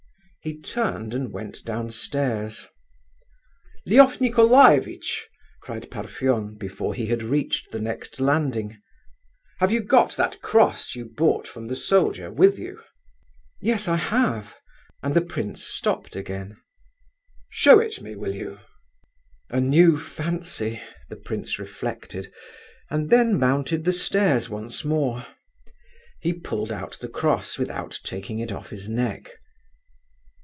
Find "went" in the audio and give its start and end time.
1.31-1.63